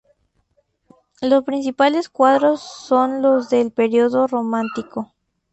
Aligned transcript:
Los 1.21 1.43
principales 1.43 2.09
cuadros 2.09 2.59
son 2.61 3.21
los 3.21 3.51
del 3.51 3.71
periodo 3.71 4.25
romántico. 4.25 5.13